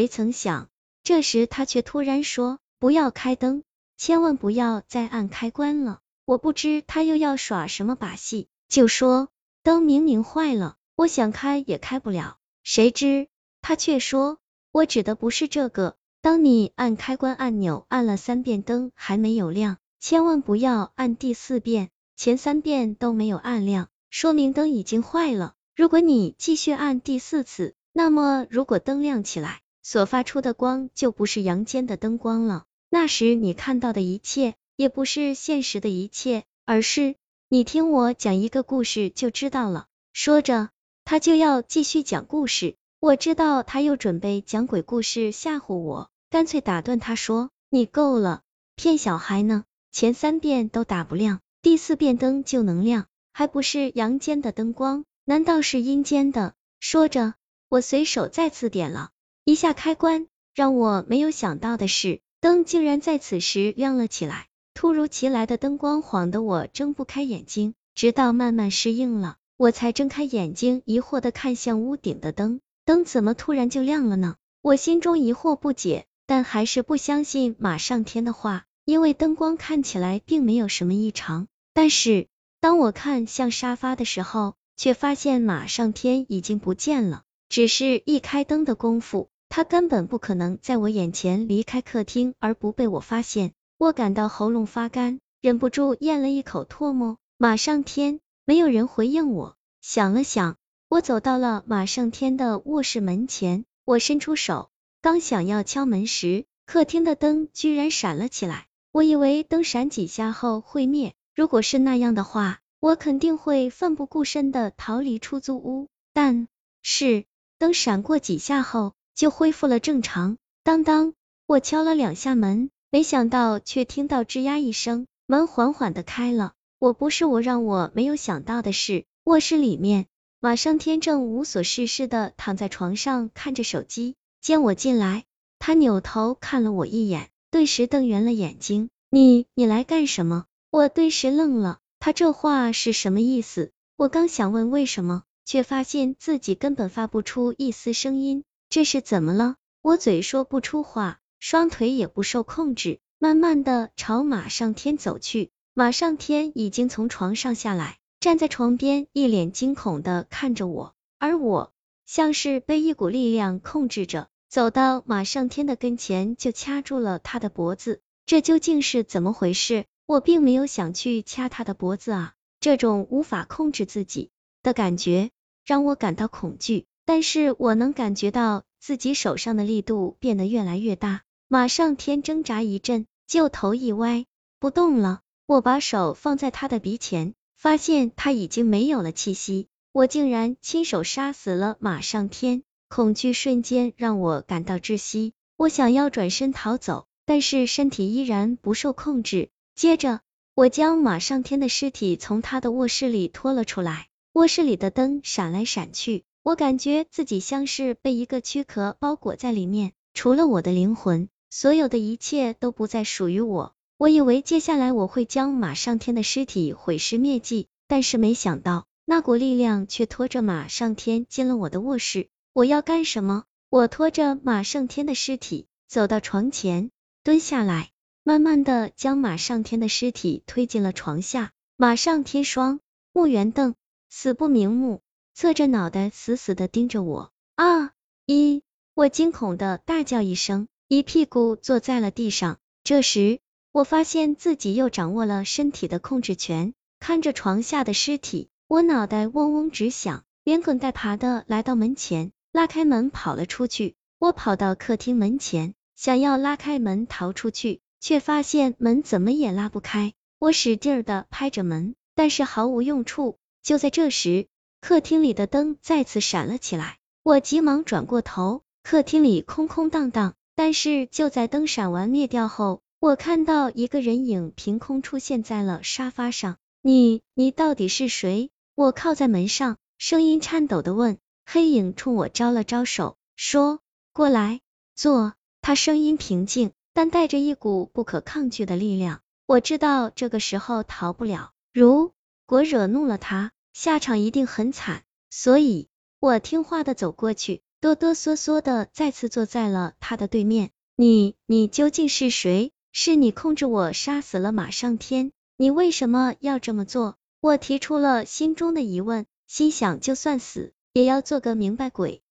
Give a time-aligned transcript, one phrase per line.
[0.00, 0.70] 没曾想，
[1.02, 3.64] 这时他却突然说：“不要开灯，
[3.98, 9.28] 千万不要再按开关了。”我不知他又要耍什么把戏，就说
[9.62, 13.28] ：“灯明明坏了，我想开也开不了。”谁知
[13.60, 14.38] 他却说
[14.72, 25.56] ：“我指的不是这个，当你按开关按钮按了三遍灯还没有亮，千万不要按第四遍，前三遍都没有按亮，说明灯已经坏了。
[25.76, 37.16] 如果你继续按第四次，那么如果灯亮起来。”所发出的光就不是阳间的灯光了，那时你看到的一切也不是现实的一切，而是
[37.48, 39.86] 你听我讲一个故事就知道了。
[40.12, 40.70] 说着，
[41.04, 48.42] 他就要继续讲故事，我知道他又准备讲鬼故事吓唬我，干脆打断他说：“你够了，
[48.76, 49.64] 骗小孩呢！
[49.92, 57.34] 前三遍都打不亮，第四遍灯就能亮，还不是阳间的灯光，难道是阴间的？”说着，
[57.68, 59.10] 我随手再次点了。
[59.50, 64.46] 一下开关，让我没有想到的是，灯竟然在此时亮了起来。
[64.74, 74.36] 突如其来的灯光晃得我睁不开眼睛，直到慢慢适应了，我才睁开眼睛，疑惑的看向屋顶的灯，灯怎么突然就亮了呢？
[74.62, 81.48] 我心中疑惑不解，但还是不相信马上天的话，因为灯光看起来并没有什么异常。
[81.74, 82.28] 但是
[82.60, 87.22] 当我看向沙发的时候，却发现马上天已经不见了。
[87.48, 93.52] 只是一开灯的功夫，他根本不可能在我眼前离开客厅而不被我发现。
[93.78, 97.18] 我感到喉咙发干，忍不住咽了一口唾沫。
[97.36, 99.56] 马上天，没有人回应我。
[99.80, 100.56] 想了想，
[100.88, 104.70] 我走到了马上天的卧室门前，我伸出手，
[105.02, 108.68] 刚想要敲门时，客厅的灯居然闪了起来。
[108.92, 115.88] 我以为灯闪几下后会灭，如果是那样的话，我肯定会奋不顾身的逃离出租屋。
[116.12, 116.46] 但
[116.82, 117.24] 是。
[117.58, 120.38] 灯闪过几下后，就恢复了正常。
[120.62, 121.12] 当当，
[121.46, 126.54] 我敲了两下门，没想到却听到吱呀一声，门缓缓的开了。
[126.78, 130.06] 我不是我让我没有想到的是，卧室里面，
[130.40, 134.14] 马上天正无所事事的躺在床上看着手机。
[134.40, 135.24] 见我进来，
[135.58, 138.88] 他扭头看了我一眼，顿时瞪圆了眼睛。
[139.10, 140.46] 你你来干什么？
[140.70, 143.70] 我顿时愣了，他这话是什么意思？
[143.98, 145.24] 我刚想问为什么。
[145.46, 149.56] 却发现自己根本发不出一丝声音，这是怎么了？
[149.82, 155.50] 我嘴说不出话，双腿也不受控制，慢慢的朝马上天走去。
[155.74, 161.72] 马上天已经从床上下来，站在床边，一脸惊恐的看着我，而我
[162.06, 168.00] 像是被一股力量控制着，走到马上天的跟前就掐住了他的脖子。
[168.24, 169.86] 这究竟是怎么回事？
[170.06, 174.30] 我并没有想去掐他的脖子啊，这种无法控制自己
[174.62, 175.30] 的感觉。
[175.64, 181.22] 让我感到恐惧，但是我能感觉到自己手上的力度变得越来越大。
[181.48, 184.26] 马上天挣扎一阵，就头一歪，
[184.60, 185.18] 不动了。
[185.44, 189.66] 我把手放在他的鼻前，发现他已经没有了气息。
[189.90, 195.32] 我竟然亲手杀死了马上天，恐惧瞬间让我感到窒息。
[195.56, 199.50] 我想要转身逃走，但是身体依然不受控制。
[199.74, 200.20] 接着，
[200.54, 204.06] 我将马上天的尸体从他的卧室里拖了出来。
[204.32, 213.74] 卧室里的灯闪来闪去，我感觉自己像是被一个躯壳包裹在里面，除了我的灵魂，所有的一切都不再属于我。
[213.98, 222.28] 我以为接下来我会将马上天的尸体毁尸灭迹，但是没想到那股力量却拖着马上天进了我的卧室。
[222.54, 223.44] 我要干什么？
[223.68, 226.90] 我拖着马上天的尸体走到床前，
[227.22, 227.90] 蹲下来，
[228.24, 231.52] 慢慢的将马上天的尸体推进了床下。
[231.76, 232.80] 马上天双
[233.12, 233.74] 目圆瞪。
[234.12, 235.02] 死不瞑目，
[235.40, 237.32] 侧着脑袋死死的盯着我。
[237.54, 237.92] 啊！
[238.26, 238.62] 一，
[238.92, 242.58] 我惊恐的大叫一声，一屁股坐在了地上。
[242.84, 243.40] 这时，
[243.72, 253.94] 我发现自己又掌握了身体的控制权，看着床下的尸体，我脑袋嗡嗡直响，连滚带爬的来到门前，拉开门跑了出去。
[254.18, 260.12] 我跑到客厅门前，想要拉开门逃出去，却发现门怎么也拉不开。
[260.38, 263.38] 我使劲的拍着门，但是毫无用处。
[263.62, 264.48] 就在这时，
[264.80, 270.34] 客厅里的灯再次闪了起来，我急忙转过头，客厅里空空荡荡。
[270.56, 276.56] 但是就在灯闪完灭掉后，我看到一个人影凭空出现在了沙发上。
[276.82, 278.50] 你，你到底是谁？
[278.74, 281.18] 我靠在门上，声音颤抖的问。
[281.46, 283.80] 黑影冲我招了招手，说
[284.12, 284.60] 过来
[284.94, 285.34] 坐。
[285.62, 289.20] 他声音平静，但带着一股不可抗拒的力量。
[289.46, 292.12] 我知道这个时候逃不了，如。
[292.46, 295.88] 果惹怒了他，下场一定很惨，所以
[296.18, 300.70] 我听话的走过去，哆哆嗦嗦的再次坐在了他的对面。
[300.96, 302.72] 你，你究竟是谁？
[302.92, 305.32] 是你控制我杀死了马上天？
[305.56, 307.16] 你为什么要这么做？
[307.40, 312.22] 我提出了心中的疑问，心想就算死，也要做个明白鬼。